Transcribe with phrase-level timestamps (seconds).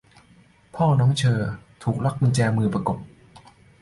[0.75, 1.39] 'พ่อน้องเฌอ'
[1.83, 2.97] ถูกล็อคกุญแจมือประกบ